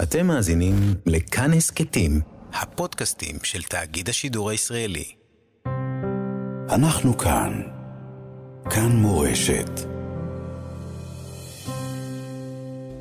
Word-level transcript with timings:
אתם 0.00 0.26
מאזינים 0.26 0.74
לכאן 1.06 1.52
הסכתים, 1.52 2.20
הפודקאסטים 2.52 3.36
של 3.42 3.62
תאגיד 3.62 4.08
השידור 4.08 4.50
הישראלי. 4.50 5.04
אנחנו 6.70 7.18
כאן. 7.18 7.62
כאן 8.70 8.96
מורשת. 8.96 9.70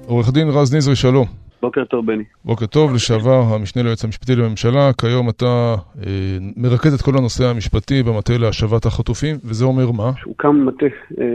עורך 0.05 0.29
דין 0.33 0.49
רז 0.49 0.73
נזרי, 0.73 0.96
שלום. 0.96 1.40
בוקר 1.61 1.85
טוב, 1.85 2.05
בני. 2.05 2.23
בוקר 2.46 2.65
טוב, 2.65 2.94
לשעבר 2.94 3.41
המשנה 3.53 3.83
ליועץ 3.83 4.05
המשפטי 4.05 4.35
לממשלה. 4.35 4.94
כיום 5.01 5.29
אתה 5.29 5.76
אה, 6.05 6.37
מרכז 6.57 6.94
את 6.94 7.01
כל 7.01 7.17
הנושא 7.17 7.45
המשפטי 7.45 8.03
במטה 8.03 8.37
להשבת 8.37 8.85
החטופים, 8.85 9.35
וזה 9.44 9.65
אומר 9.65 9.91
מה? 9.91 10.12
הוקם 10.23 10.65
מטה 10.65 10.85
אה, 11.21 11.26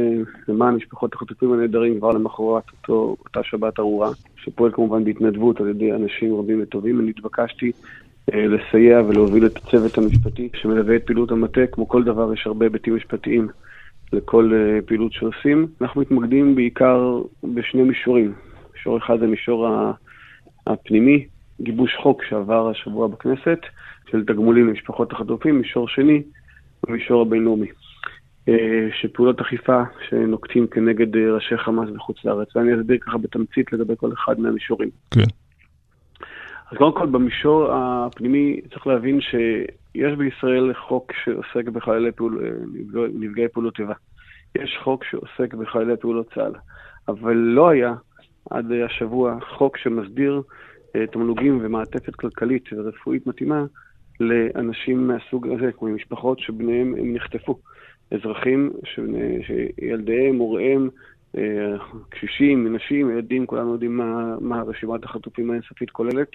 למען 0.48 0.74
משפחות 0.74 1.14
החטופים 1.14 1.52
הנהדרים 1.52 1.98
כבר 1.98 2.10
למחרת 2.10 2.64
אותו, 2.73 3.16
אותה 3.24 3.41
שבת 3.42 3.78
ארורה, 3.78 4.10
שפועל 4.45 4.73
כמובן 4.73 5.04
בהתנדבות 5.04 5.60
על 5.60 5.68
ידי 5.68 5.92
אנשים 5.92 6.38
רבים 6.38 6.62
וטובים. 6.62 7.00
אני 7.00 7.10
התבקשתי 7.10 7.73
אה, 8.34 8.46
לסייע 8.46 9.01
ולהוביל 9.09 9.46
את 9.46 9.56
הצוות 9.56 9.98
המשפטי 9.98 10.48
שמלווה 10.54 10.96
את 10.96 11.02
פעילות 11.06 11.30
המטה. 11.30 11.60
כמו 11.73 11.88
כל 11.88 12.04
דבר, 12.04 12.32
יש 12.32 12.46
הרבה 12.46 12.66
היבטים 12.66 12.96
משפטיים 12.96 13.48
לכל 14.12 14.52
אה, 14.54 14.82
פעילות 14.87 15.12
שעושים. 15.12 15.66
אנחנו 15.80 16.01
מתמקדים 16.01 16.54
בעיקר 16.54 17.20
בשני 17.54 17.82
מישורים. 17.82 18.32
מישור 18.74 18.98
אחד 18.98 19.20
זה 19.20 19.27
מישור 19.27 19.66
ה... 19.66 19.93
הפנימי, 20.66 21.27
גיבוש 21.61 21.97
חוק 22.02 22.23
שעבר 22.29 22.69
השבוע 22.69 23.09
בכנסת, 23.09 23.59
של 24.11 24.24
תגמולים 24.24 24.69
למשפחות 24.69 25.12
החטופים, 25.12 25.59
מישור 25.59 25.88
שני, 25.88 26.23
במישור 26.87 27.23
הבינלאומי. 27.23 27.69
אה, 28.48 28.88
שפעולות 29.01 29.41
אכיפה 29.41 29.83
שנוקטים 30.09 30.66
כנגד 30.66 31.16
אה, 31.16 31.33
ראשי 31.34 31.57
חמאס 31.57 31.91
בחוץ 31.91 32.24
לארץ, 32.24 32.57
ואני 32.57 32.80
אסביר 32.80 32.98
ככה 32.98 33.19
בתמצית 33.19 33.73
לגבי 33.73 33.95
כל 33.97 34.12
אחד 34.12 34.41
מהמישורים. 34.41 34.91
כן. 35.10 35.27
אז 36.71 36.79
קודם 36.79 36.93
כל, 36.93 37.07
במישור 37.07 37.73
הפנימי 37.73 38.60
צריך 38.73 38.87
להבין 38.87 39.21
שיש 39.21 40.15
בישראל 40.18 40.74
חוק 40.74 41.12
שעוסק 41.24 41.68
בחיילי 41.68 42.12
פעול... 42.12 42.40
אה, 42.45 43.07
נפגעי 43.15 43.49
פעולות 43.49 43.80
איבה. 43.80 43.95
יש 44.55 44.79
חוק 44.83 45.05
שעוסק 45.05 45.55
בחיילי 45.55 45.96
פעולות 45.96 46.35
צה"ל, 46.35 46.52
אבל 47.09 47.33
לא 47.33 47.68
היה 47.68 47.95
עד 48.51 48.73
השבוע 48.87 49.39
חוק 49.57 49.77
שמסדיר 49.77 50.43
אה, 50.97 51.07
תמלוגים 51.07 51.59
ומעטפת 51.63 52.15
כלכלית 52.15 52.65
ורפואית 52.73 53.27
מתאימה 53.27 53.65
לאנשים 54.21 55.07
מהסוג 55.07 55.49
הזה, 55.49 55.73
כמו 55.73 55.89
משפחות 55.89 56.39
שבניהם 56.39 56.95
הם 56.99 57.15
נחטפו. 57.15 57.59
אזרחים 58.11 58.73
שילדיהם, 59.47 60.37
הוריהם, 60.37 60.89
אה, 61.37 61.43
קשישים, 62.09 62.77
נשים, 62.77 63.11
ילדים, 63.11 63.47
כולנו 63.47 63.73
יודעים 63.73 63.97
מה, 63.97 64.37
מה 64.41 64.62
רשימת 64.62 65.05
החטופים 65.05 65.50
האינסופית 65.50 65.91
כוללת, 65.91 66.28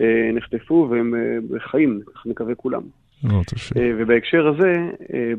אה, 0.00 0.30
נחטפו 0.34 0.88
והם 0.90 1.14
בחיים, 1.50 2.00
כך 2.14 2.26
נקווה 2.26 2.54
כולם. 2.54 2.82
ובהקשר 3.98 4.48
הזה, 4.48 4.72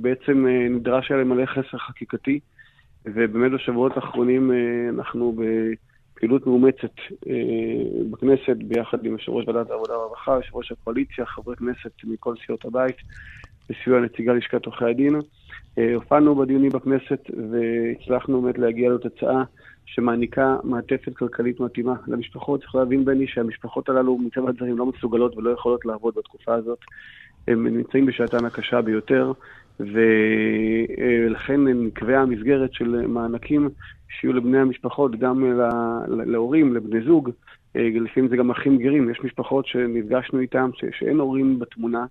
בעצם 0.02 0.46
נדרש 0.70 1.12
היה 1.12 1.22
למלא 1.22 1.46
חסר 1.46 1.78
חקיקתי, 1.78 2.40
ובאמת 3.06 3.52
בשבועות 3.52 3.98
האחרונים 3.98 4.52
אנחנו 4.90 5.32
ב... 5.38 5.44
פעילות 6.20 6.48
מאומצת 6.48 6.96
אה, 7.30 8.04
בכנסת 8.12 8.58
ביחד 8.58 9.06
עם 9.06 9.12
יושב 9.12 9.32
ראש 9.32 9.48
ועדת 9.48 9.72
העבודה 9.72 9.98
והרווחה, 9.98 10.36
יושב 10.36 10.56
ראש 10.56 10.72
הקואליציה, 10.72 11.26
חברי 11.26 11.56
כנסת 11.56 11.92
מכל 12.04 12.34
סיעות 12.46 12.66
הבית, 12.66 12.96
בסיוע 13.70 14.00
נציגה 14.00 14.34
לשכת 14.34 14.66
עורכי 14.66 14.86
הדין. 14.86 15.16
אה, 15.78 15.96
הופענו 15.96 16.36
בדיונים 16.36 16.70
בכנסת 16.70 17.32
והצלחנו 17.52 18.42
באמת 18.42 18.58
להגיע 18.58 18.90
לתוצאה 18.90 19.44
שמעניקה 19.86 20.58
מעטפת 20.64 21.16
כלכלית 21.16 21.60
מתאימה 21.60 21.94
למשפחות. 22.08 22.62
צריך 22.62 22.76
להבין, 22.76 23.06
בני, 23.06 23.28
שהמשפחות 23.28 23.90
הללו 23.90 24.18
מטבע 24.18 24.50
הדברים 24.50 24.78
לא 24.78 24.86
מסוגלות 24.86 25.38
ולא 25.38 25.50
יכולות 25.50 25.86
לעבוד 25.86 26.14
בתקופה 26.18 26.54
הזאת. 26.54 26.80
הם 27.48 27.68
נמצאים 27.68 28.06
בשעתן 28.06 28.46
הקשה 28.46 28.82
ביותר, 28.82 29.32
ולכן 29.80 31.68
נקבעה 31.68 32.26
מסגרת 32.26 32.74
של 32.74 33.08
מענקים 33.08 33.70
שיהיו 34.10 34.34
לבני 34.34 34.60
המשפחות, 34.60 35.20
גם 35.20 35.62
להורים, 36.08 36.76
לבני 36.76 37.02
זוג, 37.02 37.30
לפעמים 37.76 38.30
זה 38.30 38.38
גם 38.38 38.50
אחים 38.50 38.78
גרים, 38.78 39.10
יש 39.10 39.20
משפחות 39.24 39.66
שנפגשנו 39.68 40.40
איתם 40.40 40.70
שאין 40.92 41.20
הורים 41.20 41.60
בתמונה, 41.60 42.06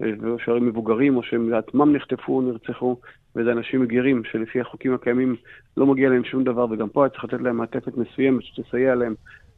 או 0.00 0.38
שהורים 0.44 0.66
מבוגרים, 0.66 1.16
או 1.16 1.22
שהם 1.22 1.50
לעצמם 1.50 1.92
נחטפו 1.96 2.36
או 2.36 2.42
נרצחו, 2.42 2.96
וזה 3.36 3.52
אנשים 3.52 3.86
גרים 3.86 4.24
שלפי 4.24 4.60
החוקים 4.60 4.94
הקיימים 4.94 5.36
לא 5.76 5.86
מגיע 5.86 6.10
להם 6.10 6.24
שום 6.24 6.44
דבר, 6.44 6.66
וגם 6.70 6.88
פה 6.88 7.04
היה 7.04 7.10
צריך 7.10 7.24
לתת 7.24 7.40
להם 7.40 7.56
מעטפת 7.56 7.96
מסוימת 7.96 8.42
שתסייע 8.44 8.94
להם 8.94 9.14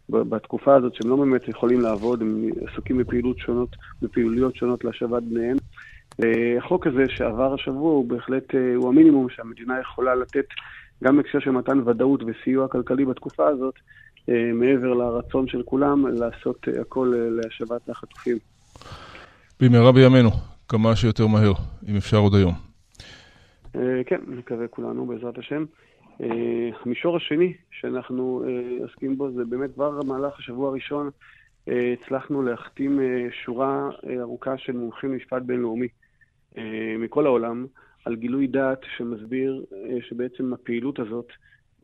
בתקופה 0.09 0.75
הזאת, 0.75 0.95
שהם 0.95 1.11
לא 1.11 1.17
באמת 1.17 1.49
יכולים 1.49 1.81
לעבוד, 1.81 2.23
הם 2.23 2.51
עסוקים 2.67 2.99
בפעילות 2.99 3.39
שונות, 3.39 3.77
בפעילויות 4.03 4.57
שונות 4.57 4.85
להשבת 4.85 5.23
בניהם. 5.23 5.57
החוק 6.59 6.87
הזה 6.87 7.05
שעבר 7.09 7.55
השבוע 7.55 7.93
הוא 7.93 8.09
בהחלט, 8.09 8.55
אה, 8.55 8.75
הוא 8.77 8.89
המינימום 8.89 9.29
שהמדינה 9.31 9.81
יכולה 9.81 10.15
לתת 10.15 10.45
גם 11.05 11.17
בהקשר 11.17 11.41
של 11.41 11.51
מתן 11.51 11.89
ודאות 11.89 12.23
וסיוע 12.27 12.69
כלכלי 12.69 13.05
בתקופה 13.05 13.49
הזאת, 13.49 13.75
אה, 14.29 14.51
מעבר 14.55 14.95
לרצון 14.95 15.49
של 15.49 15.63
כולם 15.63 16.07
לעשות 16.07 16.69
אה, 16.69 16.81
הכל 16.81 17.15
להשבת 17.31 17.89
החטופים. 17.89 18.37
במהרה 19.61 19.93
בימינו, 19.93 20.31
כמה 20.69 20.97
שיותר 20.97 21.27
מהר, 21.27 21.53
אם 21.89 21.97
אפשר 21.97 22.17
עוד 22.17 22.35
היום. 22.35 22.55
כן, 24.07 24.21
נקווה 24.29 24.69
כולנו, 24.69 25.07
בעזרת 25.07 25.39
השם. 25.39 25.65
המישור 26.85 27.17
השני 27.17 27.53
שאנחנו 27.71 28.45
עוסקים 28.81 29.19
בו 29.19 29.31
זה 29.31 29.45
באמת 29.45 29.71
כבר 29.75 29.91
במהלך 29.91 30.39
השבוע 30.39 30.69
הראשון 30.69 31.11
הצלחנו 31.67 32.43
להחתים 32.43 33.01
שורה 33.45 33.89
ארוכה 34.21 34.59
של 34.59 34.73
מומחים 34.73 35.13
למשפט 35.13 35.43
בינלאומי 35.43 35.89
מכל 36.99 37.27
העולם 37.27 37.67
על 38.05 38.17
גילוי 38.17 38.47
דעת 38.47 38.81
שמסביר 38.97 39.65
אה, 39.73 39.99
שבעצם 40.09 40.53
הפעילות 40.53 40.99
הזאת, 40.99 41.29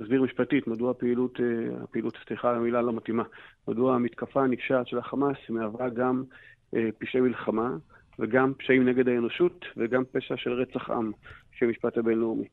מסביר 0.01 0.23
משפטית 0.23 0.67
מדוע 0.67 0.91
הפעילות, 0.91 1.41
אה, 1.41 1.83
הפעילות, 1.83 2.15
סליחה, 2.27 2.57
המילה 2.57 2.83
לא 2.83 2.93
מתאימה, 2.93 3.23
מדוע 3.69 3.95
המתקפה 3.95 4.43
הנפשעת 4.43 4.87
של 4.87 4.99
החמאס 4.99 5.37
מהווה 5.49 5.89
גם 5.89 6.23
פשעי 6.99 7.21
מלחמה 7.21 7.77
וגם 8.19 8.53
פשעים 8.59 8.89
נגד 8.89 9.09
האנושות 9.09 9.65
וגם 9.77 10.03
פשע 10.13 10.37
של 10.37 10.53
רצח 10.53 10.91
עם, 10.91 11.13
של 11.53 11.67
המשפט 11.67 11.99
הבינלאומי. 11.99 12.49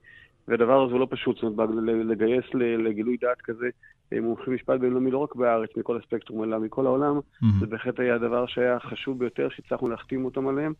והדבר 0.47 0.83
הזה 0.83 0.93
הוא 0.93 0.99
לא 0.99 1.07
פשוט, 1.09 1.35
זאת 1.35 1.59
אומרת, 1.59 1.69
לגייס 2.05 2.45
לגילוי 2.53 3.17
דעת 3.21 3.41
כזה 3.41 3.69
מומחים 4.11 4.53
משפט 4.53 4.79
בינלאומי 4.79 5.11
לא 5.11 5.17
רק 5.17 5.35
בארץ, 5.35 5.69
מכל 5.77 5.97
הספקטרום, 5.97 6.43
אלא 6.43 6.59
מכל 6.59 6.85
העולם, 6.85 7.17
mm-hmm. 7.17 7.45
זה 7.59 7.65
בהחלט 7.65 7.99
היה 7.99 8.15
הדבר 8.15 8.45
שהיה 8.45 8.79
חשוב 8.79 9.19
ביותר, 9.19 9.49
שהצלחנו 9.49 9.89
להחתים 9.89 10.25
אותם 10.25 10.47
עליהם. 10.47 10.73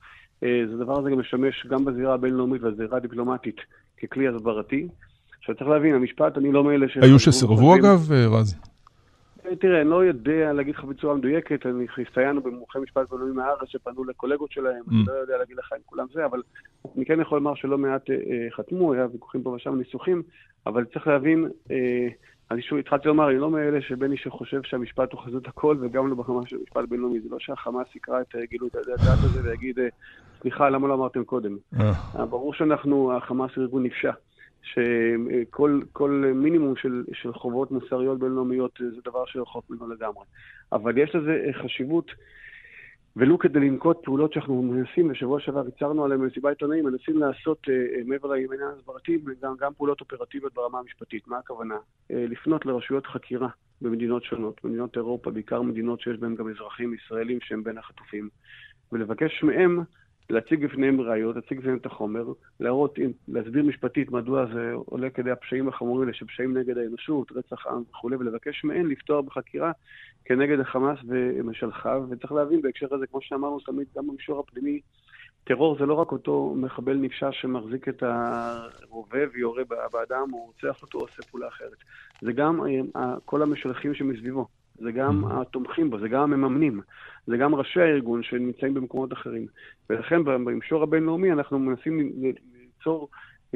אה, 0.43 0.63
זה 0.71 0.77
דבר 0.77 0.99
הזה 0.99 1.09
גם 1.09 1.19
משמש 1.19 1.65
גם 1.69 1.85
בזירה 1.85 2.13
הבינלאומית 2.13 2.63
והזירה 2.63 2.97
הדיפלומטית 2.97 3.57
ככלי 4.03 4.27
הסברתי. 4.27 4.87
עכשיו 5.39 5.55
צריך 5.55 5.69
להבין, 5.69 5.95
המשפט, 5.95 6.37
אני 6.37 6.51
לא 6.51 6.63
מאלה 6.63 6.89
ש... 6.89 6.97
היו 6.97 7.19
שסירבו 7.19 7.75
אגב, 7.75 8.11
אה, 8.11 8.27
רז? 8.27 8.55
אה, 9.45 9.55
תראה, 9.55 9.81
אני 9.81 9.89
לא 9.89 10.05
יודע 10.05 10.53
להגיד 10.53 10.75
לך 10.75 10.83
בצורה 10.83 11.15
מדויקת, 11.15 11.65
אני 11.65 11.85
הסתייענו 12.07 12.41
במומחי 12.41 12.79
משפט 12.79 13.09
בינלאומי 13.09 13.33
מהארץ 13.33 13.67
שפנו 13.67 14.03
לקולגות 14.03 14.51
שלהם, 14.51 14.81
mm. 14.87 14.91
אני 14.91 15.05
לא 15.07 15.13
יודע 15.13 15.37
להגיד 15.37 15.57
לך 15.57 15.73
אם 15.73 15.81
כולם 15.85 16.05
זה, 16.13 16.25
אבל 16.25 16.41
אני 16.97 17.05
כן 17.05 17.21
יכול 17.21 17.37
לומר 17.37 17.55
שלא 17.55 17.77
מעט 17.77 18.09
אה, 18.09 18.15
חתמו, 18.51 18.93
היה 18.93 19.07
ויכוחים 19.11 19.43
פה 19.43 19.49
ושם 19.49 19.75
ניסוחים, 19.75 20.23
אבל 20.65 20.85
צריך 20.85 21.07
להבין, 21.07 21.49
אה, 21.71 22.07
אני 22.51 22.61
שוב 22.61 22.79
התחלתי 22.79 23.07
לומר, 23.07 23.29
אני 23.29 23.37
לא 23.37 23.49
מאלה 23.49 23.81
שבין 23.81 24.15
שחושב 24.15 24.61
שהמשפט 24.63 25.11
הוא 25.11 25.21
חזות 25.21 25.47
הכל, 25.47 25.77
וגם 25.81 26.07
לא 26.07 26.15
בחמאס 26.15 26.45
של 26.47 26.57
משפט 26.63 26.89
בינלאומי. 26.89 27.19
זה 27.19 27.29
לא 27.31 27.39
שהחמאס 27.39 27.87
יקרא 27.95 28.21
את 28.21 28.35
גילוי 28.49 28.69
הדעת 28.73 29.17
הזה 29.23 29.43
ויגיד, 29.43 29.79
סליחה, 30.41 30.69
למה 30.69 30.87
לא 30.87 30.93
אמרתם 30.93 31.23
קודם? 31.23 31.57
אה. 31.79 32.25
ברור 32.25 32.53
שאנחנו, 32.53 33.17
החמאס 33.17 33.51
הוא 33.55 33.63
ארגון 33.63 33.83
נפשע. 33.83 34.11
שכל 34.73 36.31
מינימום 36.35 36.75
של, 36.75 37.03
של 37.13 37.33
חובות 37.33 37.71
מוסריות 37.71 38.19
בינלאומיות 38.19 38.71
זה 38.77 39.01
דבר 39.05 39.25
שרחוק 39.25 39.65
ממנו 39.69 39.87
לגמרי. 39.87 40.25
אבל 40.71 40.97
יש 40.97 41.15
לזה 41.15 41.45
חשיבות 41.63 42.11
ולו 43.15 43.39
כדי 43.39 43.59
לנקוט 43.59 43.97
פעולות 44.03 44.33
שאנחנו 44.33 44.61
מנסים, 44.61 45.07
בשבוע 45.07 45.39
שעבר 45.39 45.63
הצהרנו 45.67 46.05
עליהן 46.05 46.21
במסיבה 46.21 46.49
עיתונאים, 46.49 46.85
מנסים 46.85 47.17
לעשות 47.17 47.67
uh, 47.67 48.03
מעבר 48.05 48.29
לעניין 48.29 48.61
ההסברתי, 48.61 49.17
גם, 49.41 49.55
גם 49.59 49.73
פעולות 49.73 50.01
אופרטיביות 50.01 50.53
ברמה 50.53 50.79
המשפטית. 50.79 51.27
מה 51.27 51.37
הכוונה? 51.37 51.75
Uh, 51.75 52.13
לפנות 52.15 52.65
לרשויות 52.65 53.07
חקירה 53.07 53.49
במדינות 53.81 54.23
שונות, 54.23 54.61
במדינות 54.63 54.95
אירופה, 54.95 55.31
בעיקר 55.31 55.61
מדינות 55.61 56.01
שיש 56.01 56.17
בהן 56.17 56.35
גם 56.35 56.49
אזרחים 56.49 56.93
ישראלים 56.93 57.39
שהם 57.41 57.63
בין 57.63 57.77
החטופים, 57.77 58.29
ולבקש 58.91 59.43
מהם 59.43 59.83
להציג 60.29 60.65
בפניהם 60.65 61.01
ראיות, 61.01 61.35
להציג 61.35 61.59
בפניהם 61.59 61.77
את 61.77 61.85
החומר, 61.85 62.25
להראות, 62.59 62.99
להסביר 63.27 63.63
משפטית 63.63 64.11
מדוע 64.11 64.45
זה 64.53 64.71
עולה 64.73 65.09
כדי 65.09 65.31
הפשעים 65.31 65.67
החמורים 65.67 66.01
האלה, 66.01 66.13
שפשעים 66.13 66.57
נגד 66.57 66.77
האנושות, 66.77 67.31
רצח 67.31 67.67
עם 67.67 67.83
וכולי, 67.89 68.15
ולבקש 68.15 68.63
מהן 68.63 68.87
לפתוח 68.87 69.25
בחקירה 69.25 69.71
כנגד 70.25 70.59
החמאס 70.59 70.99
ומשלחיו. 71.07 72.03
וצריך 72.09 72.31
להבין 72.31 72.61
בהקשר 72.61 72.95
הזה, 72.95 73.07
כמו 73.07 73.21
שאמרנו 73.21 73.59
תמיד, 73.59 73.87
גם 73.97 74.07
במישור 74.07 74.39
הפנימי, 74.39 74.79
טרור 75.43 75.77
זה 75.79 75.85
לא 75.85 75.93
רק 75.93 76.11
אותו 76.11 76.53
מחבל 76.57 76.93
נפשע 76.93 77.31
שמחזיק 77.31 77.89
את 77.89 78.03
הרובה 78.03 79.19
ויורה 79.33 79.63
באדם, 79.91 80.33
או 80.33 80.37
רוצח 80.37 80.81
אותו 80.81 80.97
או 80.97 81.03
עושה 81.03 81.23
פעולה 81.23 81.47
אחרת. 81.47 81.77
זה 82.21 82.31
גם 82.31 82.59
אה, 82.95 83.15
כל 83.25 83.41
המשלחים 83.41 83.93
שמסביבו. 83.93 84.47
זה 84.79 84.91
גם 84.91 85.25
התומכים 85.25 85.89
בו, 85.89 85.99
זה 85.99 86.07
גם 86.07 86.33
המממנים, 86.33 86.81
זה 87.27 87.37
גם 87.37 87.55
ראשי 87.55 87.81
הארגון 87.81 88.23
שנמצאים 88.23 88.73
במקומות 88.73 89.13
אחרים. 89.13 89.47
ולכן 89.89 90.23
במישור 90.23 90.83
הבינלאומי 90.83 91.31
אנחנו 91.31 91.59
מנסים 91.59 92.11
ליצור 92.21 93.09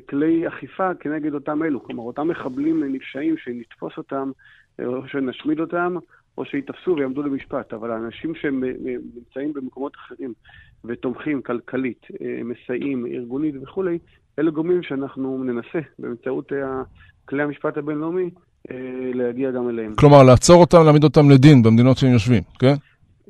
כלי 0.10 0.48
אכיפה 0.48 0.94
כנגד 1.00 1.34
אותם 1.34 1.64
אלו. 1.64 1.84
כלומר, 1.84 2.04
אותם 2.04 2.28
מחבלים 2.28 2.84
נפשעים, 2.94 3.38
שנתפוס 3.38 3.98
אותם, 3.98 4.32
או 4.86 5.08
שנשמיד 5.08 5.60
אותם, 5.60 5.96
או 6.38 6.46
שיתפסו 6.46 6.96
ויעמדו 6.96 7.22
למשפט. 7.22 7.74
אבל 7.74 7.92
האנשים 7.92 8.36
שנמצאים 8.36 9.54
במקומות 9.54 9.96
אחרים 9.96 10.34
ותומכים 10.86 11.42
כלכלית, 11.42 12.08
אה, 12.22 12.42
מסייעים, 12.44 13.06
ארגונית 13.06 13.56
וכולי, 13.62 14.00
אלה 14.40 14.52
גורמים 14.52 14.84
שאנחנו 14.84 15.44
ננסה 15.44 15.80
באמצעות 16.00 16.52
כלי 17.26 17.44
המשפט 17.44 17.78
הבינלאומי 17.78 18.24
אה, 18.24 18.49
להגיע 19.14 19.52
גם 19.52 19.70
אליהם. 19.70 19.96
כלומר, 19.96 20.24
לעצור 20.24 20.62
אותם, 20.62 20.84
להעמיד 20.84 21.04
אותם 21.04 21.30
לדין 21.30 21.64
במדינות 21.64 21.98
שהם 21.98 22.12
יושבים, 22.14 22.44
כן? 22.60 22.74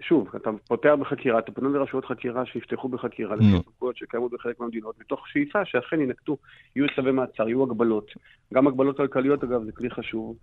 שוב, 0.01 0.27
אתה 0.35 0.49
פותח 0.67 0.93
בחקירה, 0.99 1.39
אתה 1.39 1.51
פונה 1.51 1.69
לרשויות 1.69 2.05
חקירה 2.05 2.45
שיפתחו 2.45 2.89
בחקירה, 2.89 3.35
לפי 3.35 3.45
סמכויות 3.65 3.97
שקיימות 3.97 4.31
בחלק 4.31 4.59
מהמדינות, 4.59 4.95
מתוך 4.99 5.27
שאיפה 5.27 5.65
שאכן 5.65 6.01
ינקטו, 6.01 6.37
יהיו 6.75 6.87
צווי 6.95 7.11
מעצר, 7.11 7.47
יהיו 7.47 7.63
הגבלות. 7.63 8.11
גם 8.53 8.67
הגבלות 8.67 8.97
כלכליות, 8.97 9.43
אגב, 9.43 9.63
זה 9.63 9.71
כלי 9.71 9.89
חשוב. 9.89 10.35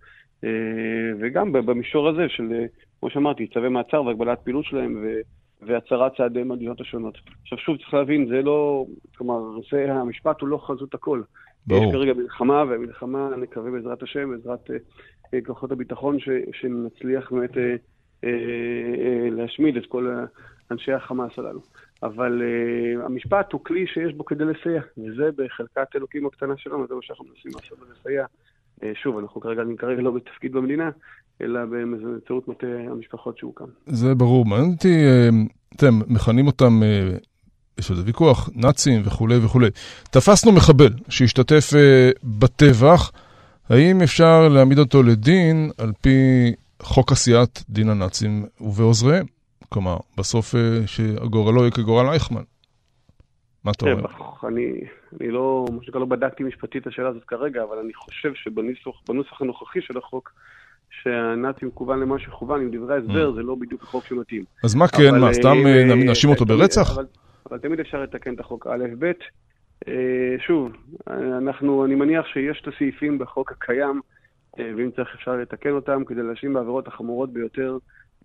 אה, 0.43 0.49
וגם 1.19 1.51
במישור 1.51 2.09
הזה 2.09 2.25
של, 2.29 2.53
אה, 2.53 2.65
כמו 2.99 3.09
שאמרתי, 3.09 3.47
צווי 3.47 3.69
מעצר 3.69 4.03
והגבלת 4.03 4.39
פעילות 4.39 4.65
שלהם 4.65 5.05
והצהרת 5.61 6.17
צעדי 6.17 6.43
מדינות 6.43 6.81
השונות. 6.81 7.17
עכשיו, 7.41 7.57
שוב, 7.57 7.77
צריך 7.77 7.93
להבין, 7.93 8.27
זה 8.27 8.41
לא, 8.41 8.85
כלומר, 9.17 9.39
זה, 9.71 9.93
המשפט 9.93 10.41
הוא 10.41 10.49
לא 10.49 10.57
חזות 10.67 10.93
הכל. 10.93 11.21
ברור. 11.67 11.83
יש 11.83 11.91
כרגע 11.91 12.13
מלחמה, 12.13 12.63
והמלחמה, 12.69 13.29
נקווה 13.37 13.71
בעזרת 13.71 14.03
השם, 14.03 14.29
בעזרת 14.29 14.71
אה, 15.33 15.39
כוחות 15.45 15.71
הביטחון, 15.71 16.19
ש, 16.19 16.29
שנצליח 16.53 17.31
באמת... 17.31 17.57
אה, 17.57 17.75
אה, 18.23 19.29
להשמיד 19.31 19.77
את 19.77 19.85
כל 19.85 20.25
אנשי 20.71 20.91
החמאס 20.91 21.31
הללו. 21.37 21.59
אבל 22.03 22.41
uh, 22.41 23.05
המשפט 23.05 23.53
הוא 23.53 23.61
כלי 23.63 23.87
שיש 23.87 24.13
בו 24.13 24.25
כדי 24.25 24.43
לסייע, 24.45 24.81
וזה 24.97 25.29
בחלקת 25.35 25.95
אלוקים 25.95 26.25
הקטנה 26.25 26.53
שלנו, 26.57 26.87
זה 26.87 26.95
מה 26.95 27.01
שאנחנו 27.01 27.25
מנסים 27.25 27.51
לעשות 27.55 27.79
ולסייע. 27.81 28.25
Uh, 28.79 28.83
שוב, 29.03 29.17
אנחנו 29.17 29.41
כרגע, 29.41 29.61
אני 29.61 29.77
כרגע 29.77 30.01
לא 30.01 30.11
בתפקיד 30.11 30.51
במדינה, 30.51 30.89
אלא 31.41 31.65
באמצעות 31.65 32.47
מטה 32.47 32.67
המשפחות 32.67 33.37
שהוקם. 33.37 33.65
זה 33.85 34.15
ברור. 34.15 34.45
מעניין 34.45 34.71
אותי, 34.71 35.05
אתם 35.75 35.99
מכנים 36.07 36.47
אותם, 36.47 36.79
יש 37.79 37.91
על 37.91 37.97
זה 37.97 38.03
ויכוח, 38.05 38.49
נאצים 38.55 39.01
וכולי 39.05 39.37
וכולי. 39.37 39.67
תפסנו 40.11 40.51
מחבל 40.51 40.93
שהשתתף 41.09 41.69
בטבח, 42.23 43.11
האם 43.69 44.01
אפשר 44.01 44.47
להעמיד 44.47 44.79
אותו 44.79 45.03
לדין 45.03 45.71
על 45.77 45.91
פי 46.01 46.51
חוק 46.81 47.11
עשיית 47.11 47.63
דין 47.69 47.89
הנאצים 47.89 48.45
ובעוזריהם. 48.61 49.25
כלומר, 49.69 49.97
בסוף 50.17 50.55
אה, 50.55 50.87
שהגורלו 50.87 51.61
יהיה 51.61 51.71
כגורל 51.71 52.09
אייכמן. 52.09 52.41
מה 53.63 53.71
אתה 53.71 53.85
אומר? 53.85 54.05
אני, 54.47 54.71
אני 55.21 55.31
לא, 55.31 55.65
מה 55.71 55.83
שנקרא, 55.83 55.99
לא 55.99 56.05
בדקתי 56.05 56.43
משפטית 56.43 56.81
את 56.81 56.87
השאלה 56.87 57.09
הזאת 57.09 57.23
כרגע, 57.23 57.63
אבל 57.63 57.77
אני 57.77 57.93
חושב 57.93 58.31
שבנוסח 58.35 59.41
הנוכחי 59.41 59.79
של 59.81 59.97
החוק, 59.97 60.31
שהנאצי 61.03 61.65
מכוון 61.65 61.99
למה 61.99 62.19
שכוון 62.19 62.61
עם 62.61 62.71
דברי 62.71 62.95
ההסבר, 62.95 63.29
mm. 63.29 63.35
זה 63.35 63.41
לא 63.41 63.55
בדיוק 63.55 63.83
החוק 63.83 64.05
שמתאים. 64.05 64.43
אז 64.63 64.75
מה 64.75 64.87
כן, 64.87 65.19
מה, 65.19 65.33
סתם 65.33 65.57
אה, 65.67 65.95
נאשים 65.95 66.29
אותו 66.29 66.45
ברצח? 66.45 66.97
אבל, 67.49 67.57
תמיד 67.57 67.79
אפשר 67.79 68.01
לתקן 68.03 68.33
את 68.33 68.39
החוק 68.39 68.67
א', 68.67 68.85
ב'. 68.99 69.11
שוב, 70.47 70.71
אנחנו, 71.37 71.85
אני 71.85 71.95
מניח 71.95 72.25
שיש 72.25 72.61
את 72.61 72.73
הסעיפים 72.73 73.17
בחוק 73.17 73.51
הקיים, 73.51 74.01
אה, 74.59 74.71
ואם 74.77 74.89
צריך 74.95 75.09
אפשר 75.15 75.31
לתקן 75.31 75.69
אותם 75.69 76.03
כדי 76.05 76.23
להאשים 76.23 76.53
בעבירות 76.53 76.87
החמורות 76.87 77.33
ביותר 77.33 77.77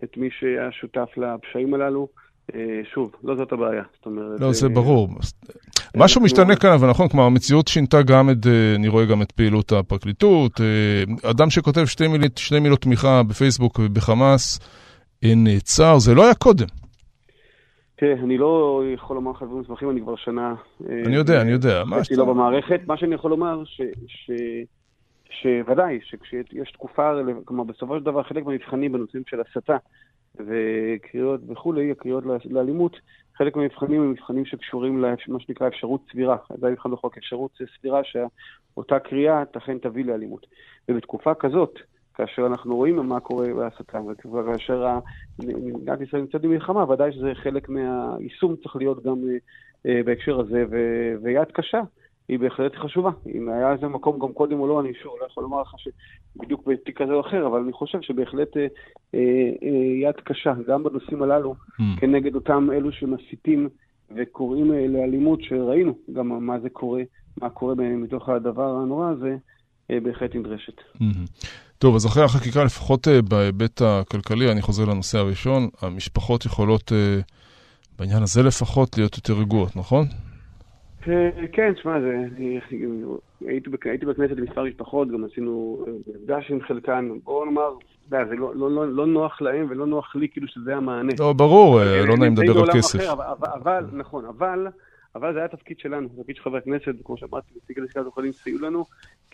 את 0.03 0.17
מי 0.17 0.29
שהיה 0.39 0.71
שותף 0.71 1.09
לפשעים 1.17 1.73
הללו. 1.73 2.07
אה, 2.55 2.59
שוב, 2.93 3.11
לא 3.23 3.35
זאת 3.35 3.51
הבעיה. 3.51 3.83
זאת 3.97 4.05
אומרת... 4.05 4.39
לא, 4.39 4.53
זה 4.53 4.67
אה, 4.67 4.71
ברור. 4.73 5.09
משהו 5.97 6.21
משתנה 6.21 6.55
כאן, 6.55 6.71
אבל 6.71 6.89
נכון, 6.89 7.09
כלומר, 7.09 7.25
המציאות 7.25 7.67
שינתה 7.67 8.01
גם 8.01 8.29
את, 8.29 8.47
אני 8.75 8.87
רואה 8.87 9.05
גם 9.05 9.21
את 9.21 9.31
פעילות 9.31 9.71
הפרקליטות. 9.71 10.61
אדם 11.23 11.49
שכותב 11.49 11.85
שתי 12.35 12.59
מילות 12.59 12.81
תמיכה 12.81 13.23
בפייסבוק 13.23 13.79
ובחמאס 13.79 14.59
נעצר, 15.23 15.99
זה 15.99 16.13
לא 16.13 16.25
היה 16.25 16.33
קודם. 16.33 16.67
תראה, 17.95 18.13
אני 18.13 18.37
לא 18.37 18.83
יכול 18.93 19.15
לומר 19.15 19.31
לך 19.31 19.43
דברים 19.43 19.61
מסמכים, 19.61 19.89
אני 19.89 20.01
כבר 20.01 20.15
שנה... 20.15 20.55
אני 20.89 21.15
יודע, 21.15 21.41
אני 21.41 21.51
יודע. 21.51 21.83
מה 21.83 22.03
שאתה... 22.03 22.15
לא 22.15 22.25
במערכת. 22.25 22.79
מה 22.87 22.97
שאני 22.97 23.15
יכול 23.15 23.31
לומר, 23.31 23.63
ש... 23.65 23.81
שוודאי, 25.29 25.99
שכשיש 26.03 26.71
תקופה, 26.73 27.11
כלומר 27.45 27.63
בסופו 27.63 27.97
של 27.97 28.03
דבר 28.03 28.23
חלק 28.23 28.45
מהמבחנים 28.45 28.91
בנושאים 28.91 29.23
של 29.29 29.41
הסתה 29.41 29.77
וקריאות 30.35 31.41
וכולי, 31.47 31.91
הקריאות 31.91 32.23
לאלימות, 32.49 32.97
חלק 33.37 33.55
מהמבחנים 33.55 34.01
הם 34.01 34.11
מבחנים 34.11 34.45
שקשורים 34.45 35.01
למה 35.01 35.39
שנקרא 35.39 35.67
אפשרות 35.67 36.01
סבירה. 36.11 36.37
זה 36.57 36.69
מבחן 36.69 36.91
בחוק, 36.91 37.17
אפשרות 37.17 37.51
סבירה 37.79 38.01
שאותה 38.03 38.99
קריאה 38.99 39.43
תכן 39.51 39.77
תביא 39.77 40.05
לאלימות. 40.05 40.45
ובתקופה 40.89 41.33
כזאת, 41.33 41.79
כאשר 42.15 42.47
אנחנו 42.47 42.75
רואים 42.75 42.95
מה 42.95 43.19
קורה 43.19 43.53
בהסתה, 43.53 43.99
וכאשר 44.33 44.99
מדינת 45.39 46.01
ישראל 46.01 46.21
נמצאת 46.21 46.41
במלחמה, 46.41 46.91
ודאי 46.91 47.11
שזה 47.11 47.31
חלק 47.35 47.69
מהיישום 47.69 48.55
צריך 48.55 48.75
להיות 48.75 49.03
גם 49.03 49.15
אה, 49.85 50.01
בהקשר 50.05 50.39
הזה, 50.39 50.65
ויד 51.23 51.51
קשה. 51.53 51.81
היא 52.27 52.39
בהחלט 52.39 52.75
חשובה. 52.75 53.11
אם 53.35 53.49
היה 53.49 53.71
איזה 53.71 53.87
מקום 53.87 54.19
גם 54.19 54.33
קודם 54.33 54.59
או 54.59 54.67
לא, 54.67 54.81
אני 54.81 54.93
שוב 55.03 55.13
לא 55.21 55.25
יכול 55.25 55.43
לומר 55.43 55.61
לך 55.61 55.75
שבדיוק 55.77 56.67
בתיק 56.67 57.01
כזה 57.01 57.13
או 57.13 57.21
אחר, 57.21 57.47
אבל 57.47 57.59
אני 57.59 57.73
חושב 57.73 58.01
שבהחלט 58.01 58.57
אה, 58.57 58.67
אה, 59.15 59.19
אה, 59.63 60.09
יד 60.09 60.15
קשה, 60.23 60.53
גם 60.67 60.83
בנושאים 60.83 61.23
הללו, 61.23 61.55
mm. 61.55 61.99
כנגד 61.99 62.35
אותם 62.35 62.69
אלו 62.73 62.91
שמסיתים 62.91 63.69
וקוראים 64.15 64.73
אה, 64.73 64.87
לאלימות, 64.87 65.41
שראינו 65.41 65.93
גם 66.13 66.45
מה 66.45 66.59
זה 66.59 66.69
קורה, 66.69 67.01
מה 67.41 67.49
קורה 67.49 67.75
מתוך 67.75 68.29
הדבר 68.29 68.75
הנורא 68.75 69.09
הזה, 69.09 69.35
אה, 69.91 69.99
בהחלט 69.99 70.35
נדרשת. 70.35 70.77
Mm-hmm. 70.77 71.47
טוב, 71.83 71.95
אז 71.95 72.05
אחרי 72.05 72.23
החקיקה, 72.23 72.63
לפחות 72.63 73.07
אה, 73.07 73.21
בהיבט 73.21 73.81
הכלכלי, 73.81 74.51
אני 74.51 74.61
חוזר 74.61 74.85
לנושא 74.85 75.17
הראשון, 75.17 75.69
המשפחות 75.81 76.45
יכולות, 76.45 76.91
אה, 76.91 77.19
בעניין 77.99 78.23
הזה 78.23 78.43
לפחות, 78.43 78.97
להיות 78.97 79.17
יותר 79.17 79.33
רגועות, 79.33 79.75
נכון? 79.75 80.05
כן, 81.51 81.73
תשמע, 81.73 81.95
הייתי, 83.41 83.69
הייתי 83.85 84.05
בכנסת 84.05 84.37
עם 84.37 84.43
מספר 84.43 84.63
משפחות, 84.63 85.07
גם 85.11 85.25
עשינו 85.31 85.85
אה, 85.87 85.93
מפגש 86.07 86.51
עם 86.51 86.61
חלקן, 86.67 87.09
בואו 87.23 87.45
נאמר, 87.45 87.73
יודע, 88.05 88.25
זה 88.29 88.35
לא, 88.35 88.55
לא, 88.55 88.71
לא, 88.71 88.93
לא 88.95 89.05
נוח 89.07 89.41
להם 89.41 89.67
ולא 89.69 89.85
נוח 89.87 90.15
לי 90.15 90.27
כאילו 90.29 90.47
שזה 90.47 90.75
המענה. 90.75 91.13
לא, 91.19 91.33
ברור, 91.33 91.81
אה, 91.81 92.05
לא 92.05 92.17
נעים 92.17 92.33
לדבר 92.33 92.59
על 92.59 92.73
כסף. 92.73 92.99
אחר, 92.99 93.11
אבל, 93.13 93.47
אבל, 93.53 93.85
נכון, 93.91 94.25
אבל, 94.25 94.67
אבל 95.15 95.33
זה 95.33 95.39
היה 95.39 95.45
התפקיד 95.45 95.79
שלנו, 95.79 96.07
התפקיד 96.17 96.35
של 96.35 96.43
חברי 96.43 96.57
הכנסת, 96.57 96.93
כמו 97.03 97.17
שאמרתי, 97.17 97.53
נציג 97.63 97.79
עורכי 97.97 98.21
דין 98.21 98.31
סייעו 98.31 98.59
לנו, 98.59 98.85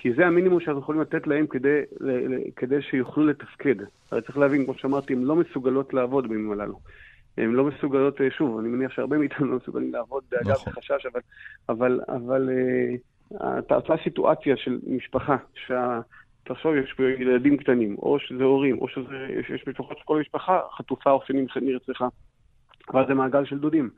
כי 0.01 0.13
זה 0.13 0.27
המינימום 0.27 0.59
שאנחנו 0.59 0.81
יכולים 0.81 1.01
לתת 1.01 1.27
להם 1.27 1.47
כדי, 1.47 1.81
כדי 2.55 2.81
שיוכלו 2.81 3.27
לתפקד. 3.27 3.75
הרי 4.11 4.21
צריך 4.21 4.37
להבין, 4.37 4.65
כמו 4.65 4.73
שאמרתי, 4.73 5.13
הם 5.13 5.25
לא 5.25 5.35
מסוגלות 5.35 5.93
לעבוד 5.93 6.29
בימים 6.29 6.51
הללו. 6.51 6.79
הן 7.37 7.51
לא 7.51 7.63
מסוגלות, 7.63 8.21
אה, 8.21 8.31
שוב, 8.31 8.59
אני 8.59 8.67
מניח 8.67 8.91
שהרבה 8.91 9.17
מאיתנו 9.17 9.45
לא 9.45 9.57
מסוגלים 9.57 9.93
לעבוד 9.93 10.23
דאגה 10.31 10.51
נכון. 10.51 10.73
וחשש, 10.73 11.05
אבל, 11.05 11.21
אבל, 11.69 11.99
אבל 12.07 12.49
אה, 13.41 13.75
אותה 13.75 13.93
סיטואציה 14.03 14.57
של 14.57 14.79
משפחה, 14.87 15.35
שה... 15.67 15.99
תחשוב, 16.43 16.75
יש 16.75 16.93
פה 16.93 17.03
ילדים 17.03 17.57
קטנים, 17.57 17.95
או 17.95 18.19
שזה 18.19 18.43
הורים, 18.43 18.77
או 18.77 18.87
שיש 18.87 19.67
משפחות 19.67 19.97
שכל 19.97 20.19
משפחה 20.19 20.59
חטופה 20.77 21.11
או 21.11 21.21
שנרצחה, 21.27 22.07
אבל 22.93 23.07
זה 23.07 23.13
מעגל 23.13 23.45
של 23.45 23.59
דודים. 23.59 23.89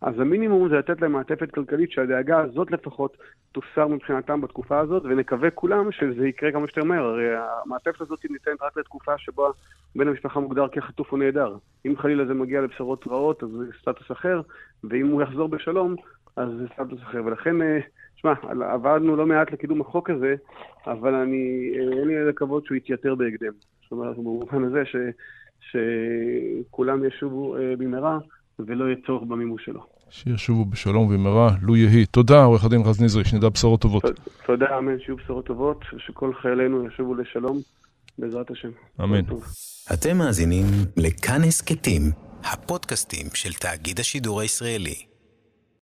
אז 0.00 0.20
המינימום 0.20 0.68
זה 0.68 0.78
לתת 0.78 1.00
להם 1.00 1.12
מעטפת 1.12 1.50
כלכלית 1.50 1.90
שהדאגה 1.90 2.40
הזאת 2.40 2.70
לפחות 2.70 3.16
תוסר 3.52 3.86
מבחינתם 3.86 4.40
בתקופה 4.40 4.78
הזאת, 4.78 5.02
ונקווה 5.04 5.50
כולם 5.50 5.92
שזה 5.92 6.28
יקרה 6.28 6.52
כמה 6.52 6.66
שיותר 6.66 6.84
מהר. 6.84 7.04
הרי 7.04 7.28
המעטפת 7.64 8.00
הזאת 8.00 8.18
ניתנת 8.30 8.62
רק 8.62 8.76
לתקופה 8.76 9.18
שבה 9.18 9.44
בן 9.96 10.08
המשפחה 10.08 10.40
מוגדר 10.40 10.68
כחטוף 10.68 11.12
או 11.12 11.16
נעדר. 11.16 11.56
אם 11.86 11.96
חלילה 11.96 12.26
זה 12.26 12.34
מגיע 12.34 12.60
לבשורות 12.60 13.06
רעות, 13.06 13.42
אז 13.42 13.50
זה 13.50 13.64
סטטוס 13.80 14.12
אחר, 14.12 14.40
ואם 14.84 15.06
הוא 15.06 15.22
יחזור 15.22 15.48
בשלום, 15.48 15.96
אז 16.36 16.48
זה 16.58 16.66
סטטוס 16.72 17.00
אחר. 17.02 17.24
ולכן, 17.24 17.62
אה, 17.62 17.78
שמע, 18.16 18.32
עבדנו 18.72 19.16
לא 19.16 19.26
מעט 19.26 19.52
לקידום 19.52 19.80
החוק 19.80 20.10
הזה, 20.10 20.34
אבל 20.86 21.14
אני, 21.14 21.72
אה, 21.74 21.98
אין 21.98 22.08
לי 22.08 22.24
לקוות 22.24 22.66
שהוא 22.66 22.76
יתייתר 22.76 23.14
בהקדם. 23.14 23.52
זאת 23.82 23.92
אומרת, 23.92 24.16
במובן 24.16 24.64
הזה 24.64 24.82
ש, 24.84 24.96
שכולם 25.60 27.04
ישובו 27.04 27.56
אה, 27.56 27.74
במהרה. 27.78 28.18
ולא 28.66 28.84
יהיה 28.84 28.96
צורך 29.06 29.22
במימוש 29.28 29.64
שלו. 29.64 29.80
שישובו 30.10 30.64
בשלום 30.64 31.06
ובמהרה, 31.06 31.50
לו 31.62 31.76
יהי. 31.76 32.06
תודה, 32.06 32.44
עורך 32.44 32.64
הדין 32.64 32.82
רז 32.84 33.02
נזרי, 33.02 33.24
שנדע 33.24 33.48
בשורות 33.48 33.80
טובות. 33.80 34.02
תודה, 34.46 34.78
אמן, 34.78 34.98
שיהיו 35.04 35.16
בשורות 35.16 35.46
טובות, 35.46 35.84
ושכל 35.96 36.32
חיילינו 36.42 36.86
ישובו 36.86 37.14
לשלום, 37.14 37.58
בעזרת 38.18 38.50
השם. 38.50 38.68
אמן. 39.02 39.24
אתם 39.94 40.18
מאזינים 40.18 40.64
לכאן 40.96 41.42
הסכתים, 41.46 42.02
הפודקאסטים 42.44 43.26
של 43.34 43.52
תאגיד 43.52 44.00
השידור 44.00 44.40
הישראלי. 44.40 45.09